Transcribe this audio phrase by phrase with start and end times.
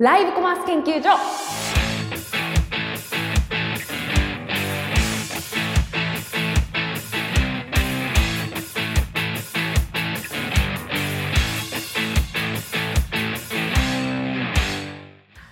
[0.00, 1.08] ライブコマース研究所。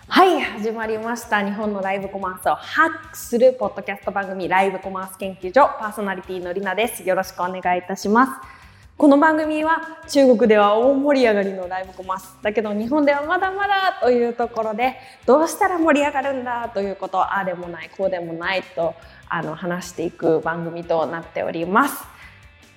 [0.07, 1.45] はい始まりました。
[1.45, 5.69] 日本のライブコマースをハックするポッドキャスト番組ライブコマース研究所。
[5.81, 7.03] パーソナリティのりなです。
[7.03, 8.56] よろしくお願いいたします。
[8.99, 14.97] この番組は中国では大盛り上がりのライブコマースだけど日本ではまだまだというところで
[15.27, 18.95] どうしたら盛り上がるんだということをああでもないこうでもないと
[19.29, 22.05] あの話していく番組となっております。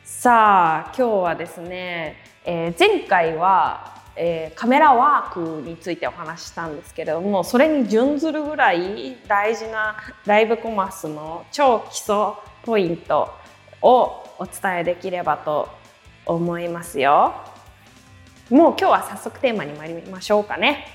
[0.04, 9.95] さあ今日はですね、えー、前回はえー、カメラワークについてお話ししたんですけれどもそれに準ずるぐらい大事な
[10.26, 12.16] ライブコマースの超基礎
[12.66, 13.30] ポイント
[13.81, 15.79] をお伝えできればと
[16.30, 17.34] 思いますよ。
[18.50, 20.86] もう今日は早速テーマに参りましょうかね。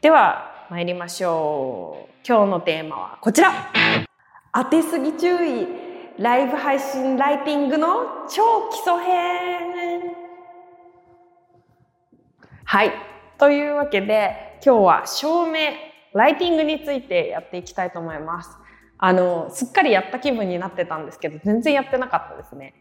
[0.00, 2.14] では参りましょう。
[2.26, 3.52] 今日のテーマはこちら。
[4.52, 5.66] 当てすぎ注意。
[6.18, 10.14] ライブ配信ライティングの超基礎編。
[12.64, 12.92] はい。
[13.38, 15.70] というわけで、今日は照明、
[16.12, 18.50] ライティングについてやっていきたいと思います。
[18.98, 22.74] あの、すっかりやった気分になってたんですけど、全然やってなかったですね。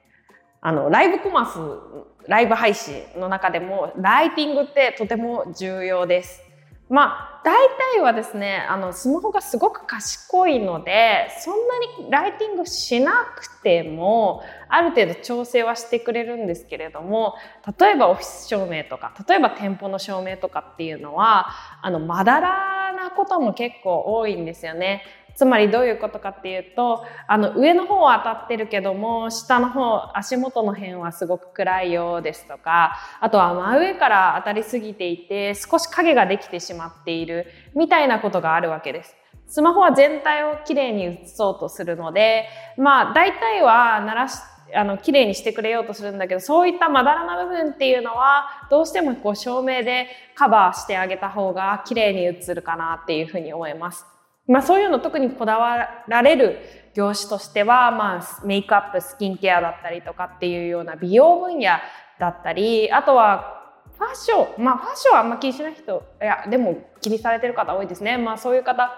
[0.61, 6.47] あの、ライブコマース、ライブ配信の中でも、ライティングってとても重要です。
[6.89, 7.53] まあ大
[7.95, 17.35] 体はですねあのスマホがすごく賢いのでそんなにライティングしなくてもある程度調整はしてくれるんですけれども
[17.80, 21.50] 例えばオフィス照明とか例えば店舗の照明とかっていうのは
[21.81, 25.03] あのまだらなことも結構多いんですよね。
[25.38, 39.16] つまりどういうことかっていうとあの上の方は当たってるけども下の方足元の辺はすごく暗いようですとかあとは真上から当たりすぎていて少し影ができてしまっているみたいなことがあるわけです。
[39.46, 44.40] スマホは全体をきれいに映そうとするのでまあ大体は鳴らし
[44.74, 54.16] あの綺麗にしてくれようとするんだけどそういったまだらな部分っていうのはどうしてもこう照明でカバーしてあげた方が綺麗に映るかなっていうふうに思います。
[54.47, 56.59] まあそういうの特にこだわられる
[56.94, 61.72] 業種としては、まあメイクアップ、スキンケアだったりとかっていうような美容分野
[62.19, 68.18] だったり、あとはファッション、まあファッションはあんま気にしない人、いや、でも気にされてる方多いですね。
[68.18, 68.90] まあそういう方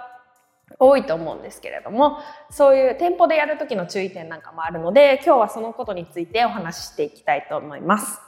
[0.78, 2.20] 多いと思うんですけれども、
[2.52, 8.22] そういう店舗でやるときの注意点なんかもあるので、今日はそのことについてお話ししていきたいと思います。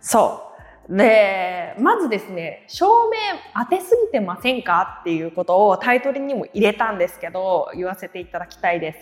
[0.00, 0.55] そう。
[0.88, 3.16] で、まずですね、照明
[3.64, 8.98] 当てすぎてませんかっていうことをタイトルにも入れたんですけど、言わせていただきたいです。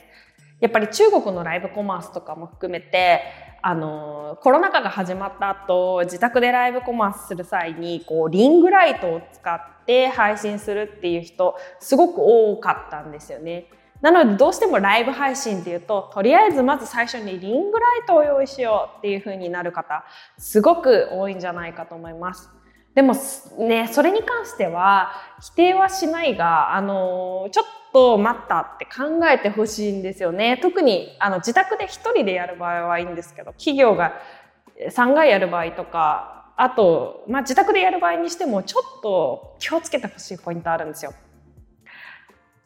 [0.61, 3.21] やっぱり中国のライブコマースとかも含めて、
[3.61, 13.67] あの、コロナ禍が始まった後、自宅でライブコマースする際に、こう、リングライトを使って配信するっていう人、すごく多かったんですよね。
[14.05, 20.05] なのでどうしてもライブ配信っていうととりあえずまず最初にリングライトを用意しようっていう風になる方
[20.37, 22.51] すごく多いんじゃないかと思います。
[22.95, 23.15] でも
[23.59, 30.59] ねそれに関しては否定はしないがあのちょっと待ったって考えてほしいんですよね。
[30.61, 34.13] 特にあの自宅で1人でやる場合はいいんですけど企業が
[34.91, 41.15] 3回やる場合とかあと、まあ、自宅でやる場合にしてもちょっと気をつけてほしいポイントあるんですよ。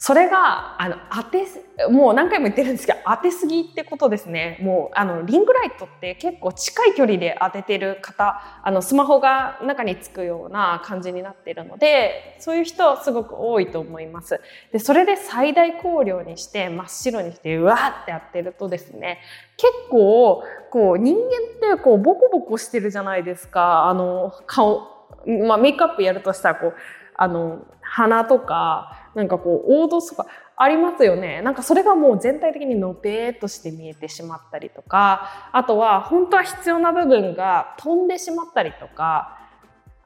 [0.01, 1.45] それが、あの、当て、
[1.91, 4.57] もう何回も言ってるんですけど、当てすぎってことですね。
[4.63, 14.41] もう、あの、リングライトって結構近い距離で当ててる方、あの、スマホが中につくような感じになっているので、そういう人すごく多いと思います。
[14.71, 19.19] で、それで最大光量にして真っ白にして、うわーってやってるとですね、
[19.57, 23.87] 結構、こう、人間ってこう、ボコボコしてるじゃないですか。
[23.87, 25.09] あの、顔、
[25.49, 26.75] まあ、メイクアップやるとしたら、こう、
[27.17, 31.43] あの、鼻とか、なんかこう、凹凸とかありますよね。
[31.43, 39.37] なんかそれがもう全体的にのぺーっとして見えてしまったりとか、あとは本当は必要な部分が飛んでしまったりとか、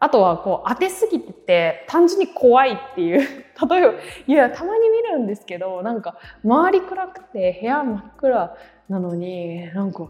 [0.00, 3.18] あとはこう当てすぎてて単純に怖いっていう。
[3.68, 3.92] 例えば、
[4.26, 8.56] いや、たまに見るんですけど、なんか周り暗くて部屋真っ暗
[8.88, 10.08] なのに、なんか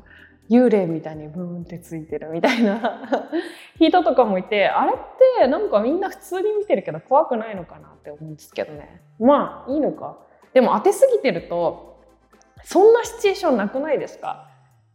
[0.52, 3.08] 幽霊みたいにブーンってついてるみたいな。
[3.80, 4.96] 人とかもいてあれっ
[5.40, 9.00] てなんかみんな普通に見てるけど怖くないのかなって思うんですけどね。
[9.18, 10.16] まあいいのか。
[10.52, 12.00] でも当てすぎてると
[12.64, 14.48] そんなシチュエーションなくないですか？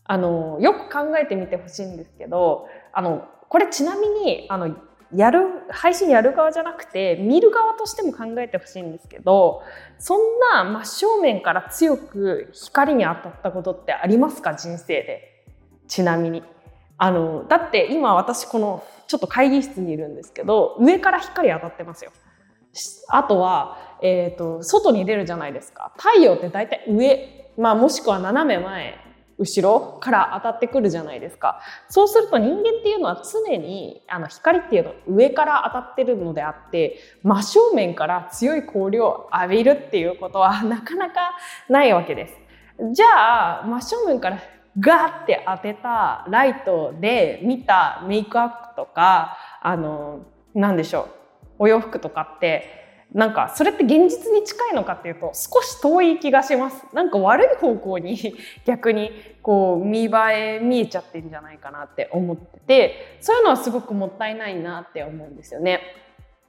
[0.05, 4.75] あのよく考えてみてほしいんですけどあのこれちなみにあの
[5.13, 9.63] やる配信やる側じゃなくて見る側としても考えてほしいんですけど
[9.99, 14.53] そんな真正面から強く光に当たったことってありますか？
[14.53, 15.36] 人生で。
[15.87, 16.43] ちなみに。
[16.99, 22.11] あのだって今私このちょっと会議室にいるんですけど上から光当たってますよ。
[23.09, 28.99] あとは、えーと、外に出るじゃないですか太陽って大体上、まあ、もしくは斜め前
[29.39, 31.59] 後ろから当たってくるじゃないですか
[31.89, 41.37] そうすると人間っていうのは常にあの光っていうのは上から当たってるのであって真正面から強い光量を浴びるっていうことはなかなか
[41.69, 42.33] ないわけです。
[42.93, 44.39] じゃあ真正面から
[44.79, 51.07] ガーって当てたライトで見たメイクアップとかあの何でしょう
[51.59, 52.77] お洋服とかって
[53.13, 58.35] なんかそれって現実に近いのかっていうと少し遠い気がしますなんか悪い方向に
[58.65, 60.09] 逆にこう見栄
[60.57, 65.79] え見えちゃってんじゃないかなって思っててそういうのはすごくもったいないなって思うんですよね。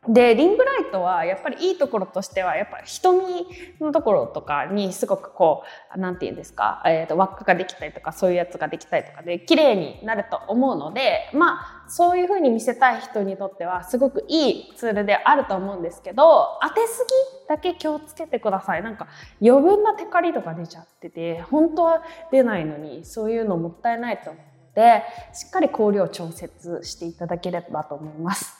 [0.09, 3.47] でリングライトはやっぱりいいところとしてはやっぱ瞳
[3.79, 5.65] のところとかにすごくこ
[5.95, 17.07] う何て言うんですか、えーと、輪っかができたりとかそういうやつができたりとかで綺麗になると思うのでまあそういう風に見せたい人にとってはすごくいいツールであると思うんですけど当てす
[17.43, 19.09] ぎだけ気をつけてくださいなんか
[19.43, 22.03] 余分なテカリとか出ちゃってて本当は
[22.33, 24.43] 出ないのにそういうのもったいないと思っ
[24.75, 25.03] て
[25.35, 28.58] しっかり光量調節していただければと思います。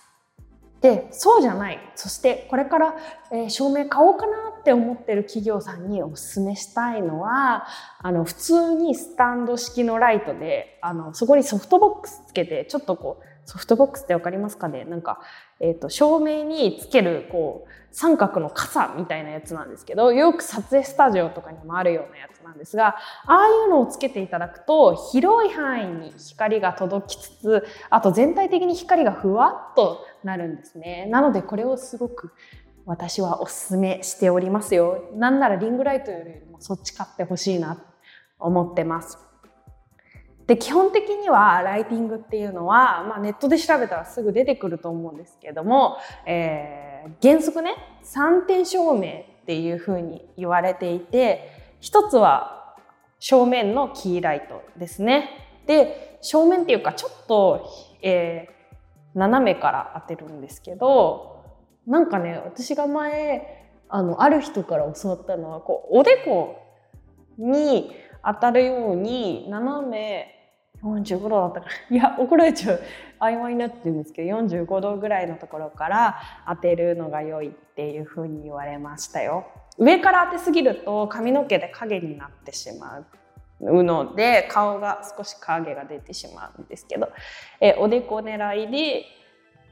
[0.81, 1.79] でそうじゃない。
[1.97, 2.95] そしてこれから、
[3.33, 7.67] えー、照明買おうかなって思ってる企業さんにおすめしたいのは
[8.01, 14.85] あの普通にスタンド式のライトであのそこにソフトボックスつけてちょっとこうソフトボックスって分かりますかね？
[14.85, 15.21] なんか、
[15.59, 31.07] えーと、照明につけるこう三角の傘みたいなやつなんですけどよく撮影スタジオとかにもあるようなやつなんですがああいうのをつけていただくと広い範囲に光が届きつつあと全体的に光がふわっとなるんですね。
[31.11, 32.33] なのでこれをすごく
[32.87, 35.11] 私はおすすめしておりますよ。
[35.15, 37.83] なんならリングライトよりもそっち買ってほしいなと
[38.39, 39.19] 思ってます。
[40.47, 52.75] で基本的にはライティングっていうのは、まあ、ネットで調べたらすぐ出てくると思うんですけども、えー、原則ね3点照明っていうふうに言われていて一つは
[53.21, 55.29] 正面のキーライトですね。
[55.67, 57.69] で正面っていうかちょっと、
[58.01, 58.58] えー、
[59.15, 61.45] 斜めから当てるんですけど
[61.87, 66.59] なんかね私が前あのある人から教わったのはこうおでこ
[67.39, 67.91] に
[68.25, 70.35] 当たるように斜め
[70.83, 72.81] 45度だったから いや怒られちゃう
[73.21, 79.47] 曖昧になってるんですけど45度ぐらいのところから当てるのが良いっていうふうに言われましたよ。
[79.77, 83.07] 上から当てすぎると髪の毛で影になってしまう
[83.61, 87.11] ので顔が少し影が出てしまうんですけど
[87.61, 89.07] えおでこ狙いで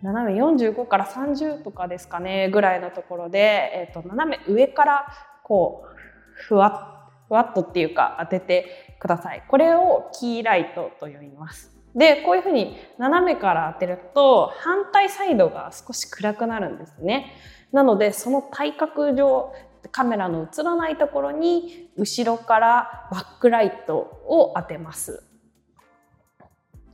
[0.02, 5.06] 斜め45から30とかですかねぐらいのところで、えーと、斜め上から
[5.42, 5.96] こう
[6.34, 9.42] ふわふわっとっていうか当ててください。
[9.48, 11.72] これをキーライトと呼びます。
[11.94, 17.32] で、こういうふうに斜めから当てると反対サイドが少し暗くなるんですね。
[17.72, 19.52] なので、その対角上、
[19.88, 25.22] カメラの映らないところに後ろからバックライトを当てます。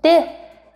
[0.02, 0.26] で、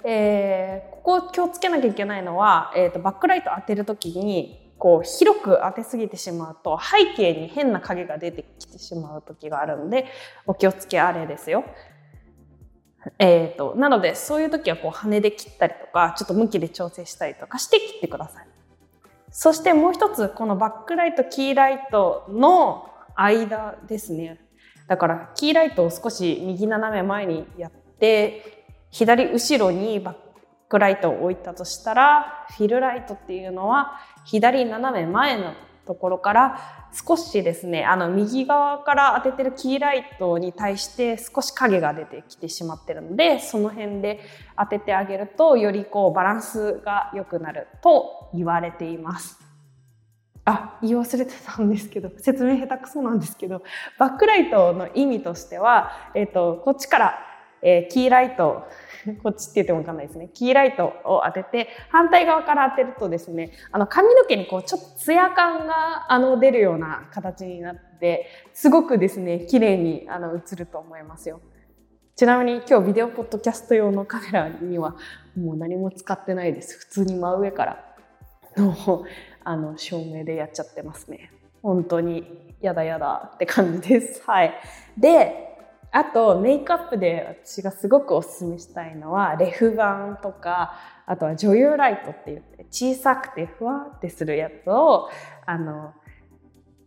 [0.05, 10.07] えー、ここ気をつけなきゃいけないのは、えーと、バックライト当てる時にこう広く当てすぎてしまうと背景に変な影が出てきてしまう時があるので
[10.47, 11.65] お気をつけあれですよ。
[13.19, 18.56] えーと、なのでそういう時はこう羽で切ったりとかちょっと向きで調整したりとかして切ってください。
[19.39, 24.41] そしてもう一つこのバックライトキーライトの間ですね。
[24.89, 30.17] だからキーライトを少し右斜め前にやって左後ろにバッ
[30.71, 35.53] クライトを置いたとしたらフィルライトっていうのは左斜め前の
[35.87, 44.21] ところから少しですねあの右側から当ててるキーライトに対して少し影が出てきてしまってるのでその辺で
[44.59, 49.39] 当ててあげるとよりこうバランスが良くなると言われています。
[50.49, 53.65] あ言い忘れてたんですけど説明下手くそなんですけど
[53.99, 57.19] バックライトの意味としては、えーとこっちから、
[57.63, 58.67] えー、キーライト
[59.23, 60.31] こっちって言ってもわかんないですね。
[60.35, 71.41] キーライトを当てて、反対側から当てるとですね、あの髪の毛にこうちょっとツヤ感があの出るような形になって、すごくですね、綺麗にあの映ると思いますよ。
[72.17, 74.97] ちなみに今日ビデオポッドキャスト用のカメラには
[75.37, 76.79] もう何も使ってないです。
[76.79, 77.95] 普通に真上から
[78.57, 79.05] の
[79.45, 81.31] あの照明でやっちゃってますね。
[81.63, 84.23] 本当にやだやだって感じです。
[84.27, 84.55] はい。
[84.97, 85.46] で、
[85.97, 90.75] あとメイクアップで私がすごくおすすめしたいのはレフ板とか
[91.07, 95.09] あとは女優ライトって言って小さくてふわってするやつを
[95.47, 95.95] あの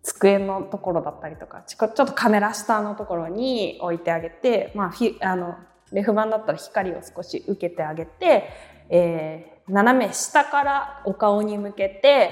[0.03, 5.55] 机のところだったりとかちょっとカメラ下のところに置いてあげて、まあ、あの
[5.91, 8.43] レフ板だったら光を少し受けてあげて、
[8.89, 12.29] えー、斜め下からお顔に向けて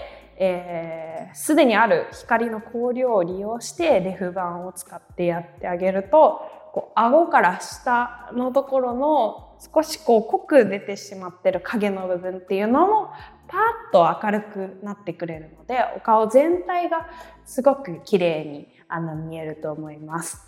[1.34, 6.42] すで、ー、にある光の光量を利用してレフ板を使ってやってあげると
[6.74, 13.10] こう顎から下のところの少しこう濃く出てしまってる影の部分っていうのも
[13.48, 17.08] パッと明るくなってくれるのでお顔全体が
[17.46, 20.47] すごく綺麗にあの見えると思います。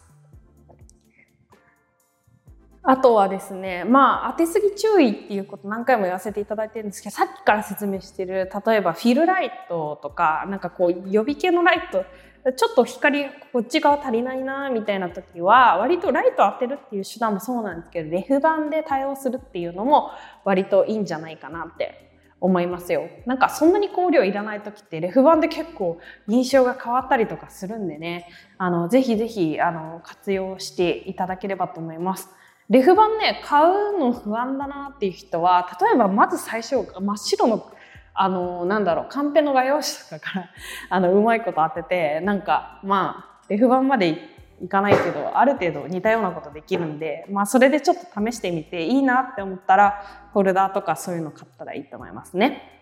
[2.89, 12.03] あとはですね、まあ、当てすぎ注意っていうこと何回も言わせていただいてるんですけど、さっきから説明してる、例えばフィルライトとか、なんかこう予備系のライト、
[12.51, 20.09] ちょっと光こっち側足りないなみたいな時は、割とライト当てるっていう手段もそうなんですけど、レフ板で対応するっていうのも
[20.43, 22.09] 割といいんじゃないかなって
[22.41, 23.07] 思いますよ。
[23.27, 28.25] なんかそんなに光量いらない時ってレフ板で結構印象が変わったりとかするんでね、
[28.57, 32.29] あの、ぜひぜひ、あの、活用していただければと思います。
[32.69, 37.71] レフ板ね、買うの不安だなっていう人は、例えばまず最初、真っ白の、
[38.13, 39.85] あの、なんだろう、カンペの画用紙
[40.21, 40.49] とかから、
[40.89, 44.19] あの、うまいこと当てて、なんか、まあ、レフ板まで
[44.61, 52.78] いかないけど、ある程度似たようなことできるんで、まあ、それでちょっと試してみていいなって思ったら、フォルダーとかそういうの買ったらいいと思いますね。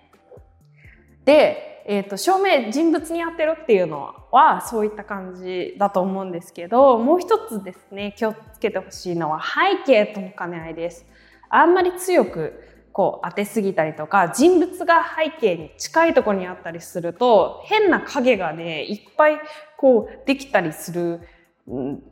[1.27, 11.05] で、えーと、照明人物に当てるっていうのはそういった感じだと思うんですけどもう一つですね気をつけてほしいのは背景との兼ね合いです。
[11.49, 19.39] あんまり強くこう当てすぎたりとか人物が背景に近いところにあったりすると変な影がねいっぱい
[19.77, 21.19] こうできたりする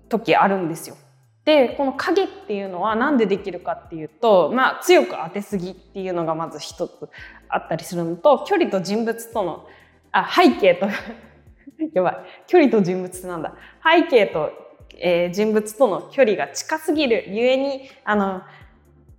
[0.09, 0.97] 時あるんですよ。
[1.45, 7.09] でこの影っていうのは何でできるかっていうと、まあ、強く当てすぎっていうのがまず一つ
[7.47, 9.67] あったりするのと距離と人物との
[10.11, 10.87] あ背景と
[11.93, 12.17] やばい。
[12.47, 13.53] 距離と人物ってなんだ。
[13.83, 14.51] 背景と、
[14.97, 18.41] えー、人物との距離が近すぎるゆえにあの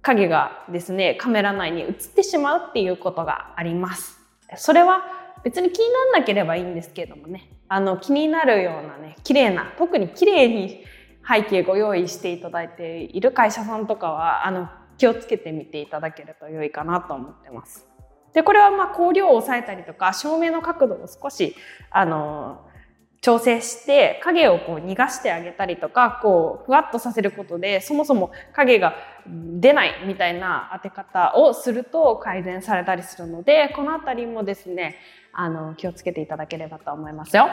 [0.03, 4.19] 影がですねカメラ内に映ってしまうっていうことがあります。
[4.57, 5.05] それは
[5.45, 7.51] 別に気にならなければいいんですけれどもね。
[7.69, 10.85] あの気になるようなね綺麗な特に綺麗に
[11.29, 17.87] 背景ご用意していただいている会社さんとかはあの気をつけてみていただけると良いかなと思ってます。
[18.33, 21.57] でこれはまあ光量を抑えたりとか照明の角度を少し
[21.91, 22.61] あの
[23.23, 28.95] 調整して影をこう逃がしてあげたりとかこうふわっとさせることでそもそも影が
[29.27, 34.97] 出ないみたいな当て方をすると改善されたりするのでこの辺りもですね
[35.33, 37.49] あの気をつけていただければと思いますよ。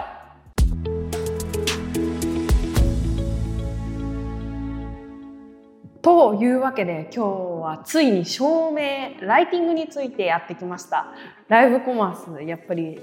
[6.04, 7.30] というわけで今日
[7.64, 11.14] はついに照明ライティングについてやってきました。
[11.48, 13.00] ライブコマースやっぱり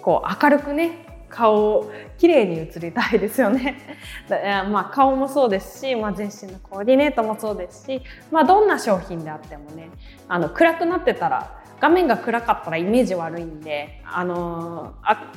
[0.00, 3.78] こう明るくね顔を綺麗に映りたいですよね。
[4.72, 9.90] まあ顔もそうですし、まあ、全身のコーディネートもそうですし、まあ、どんな商品であってもね
[10.26, 15.30] あの暗くなってたら画面が暗かったらイメージ悪いんであのあ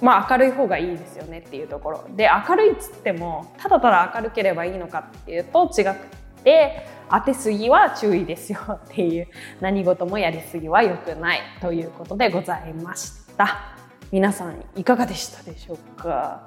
[0.00, 2.04] まあ、明るい方がいいですよねっていうところ。
[2.16, 9.28] で明るいっつってもただただ明るければいいのかっていうと違くてて当てすぎは注意ですよっていう
[9.60, 13.76] 何事もやりすぎは良くないということでございました。
[14.10, 16.46] 皆さんいかがでしたでしょうか？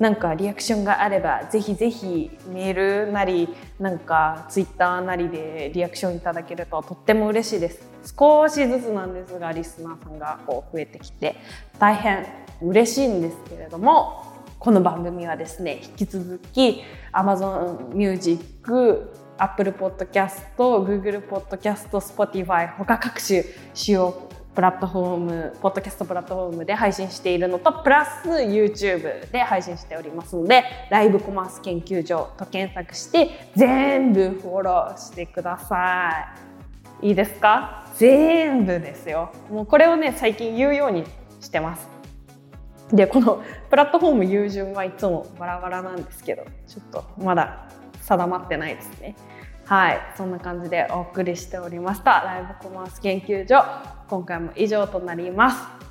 [0.00, 7.82] なんかリアクションがあればぜひぜひメールなりなんかツイッターなりでリアクションいただけるととっても嬉しいです。
[8.18, 11.36] 少しずつなんですがリスナーさんがこう増えてきて
[11.78, 12.26] 大変
[12.60, 14.33] 嬉しいんですけれども
[14.64, 16.80] この番組はですね引き続き
[17.12, 23.44] Amazon Music、Apple Podcast、Google Podcast、Spotify 他各種
[23.74, 36.32] 主要プラットフォーム、ポッドキャストプラットフォームで配信しているのと、プラス YouTube で配信しておりますので、ライブコマース研究所と検索して、全部フォローしてくださ
[37.02, 37.08] い。
[37.08, 37.84] いいですか？
[37.96, 39.30] 全部ですよ。
[39.50, 41.04] もうこれをね、最近言うように
[41.42, 41.93] してます。
[42.92, 47.68] でこのプラットフォーム言う順はいつもバラバラなんですけどちょっとまだ
[48.00, 49.16] 定まってないですね。
[49.64, 50.00] はい。
[50.16, 52.20] そんな感じでお送りしておりました。
[52.20, 53.64] ライブコマース研究所。
[54.08, 55.84] 今回も以上となります。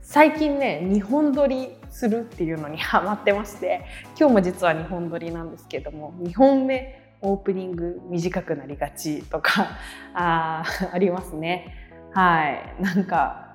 [0.00, 3.84] 最近ね日本撮りするっていうのにハマってまして
[4.18, 9.68] 今日も実は日本撮りなんですけども2本目オープニング短くなりがちとか
[10.14, 11.76] あありますね。
[12.12, 12.82] はい。
[12.82, 13.49] なんか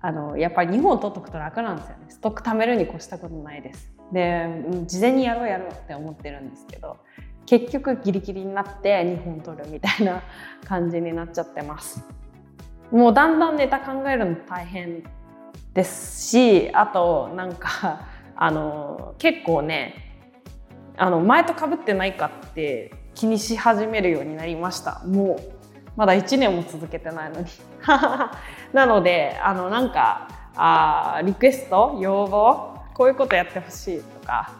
[0.00, 2.06] あのやっぱり2本取っとくと楽なんですよね。
[2.08, 3.92] ストック貯めるに越したことないです。
[4.12, 6.96] で事前にやろうやろうって思ってるんですけど
[7.44, 10.22] 結局ギリギリになって2本取るみたいな
[10.64, 12.04] 感じになっちゃってます。
[12.90, 15.02] もうだんだんネタ考えるの大変
[15.74, 18.06] ですしあとなんか
[18.36, 19.94] あの結構ね
[20.96, 25.02] あの前とかぶってないかって気にし始めるようになりました。
[25.06, 25.57] もう
[25.98, 27.46] まだ1年も続けてないのに。
[28.72, 34.52] なのであのなんかあリクエスト要望こういうことやってほしいとか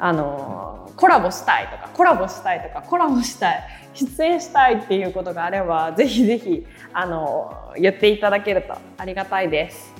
[0.00, 3.62] あのコラボしたいとかコラボしたいとかコラボしたい
[3.94, 9.94] 出演したいっていうことがあればぜひぜひあの言っていただけるとありがたいです。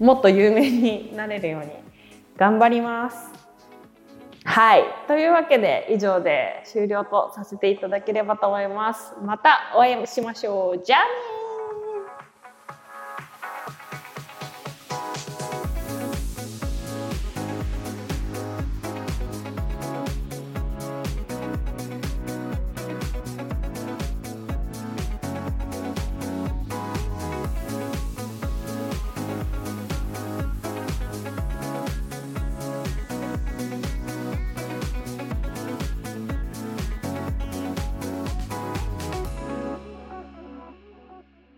[0.00, 1.70] もっと有名になれるように
[2.36, 3.33] 頑張ります。
[4.44, 4.84] はい。
[5.08, 9.14] というわけで以上で終了とさせていただければと思います。
[9.22, 10.82] またお会いしましょう。
[10.84, 11.43] じゃあね